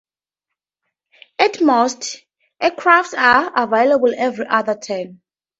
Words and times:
At 1.37 1.61
most, 1.61 2.25
aircraft 2.59 3.13
are 3.13 3.53
available 3.55 4.11
every 4.17 4.47
other 4.47 4.73
turn. 4.75 5.21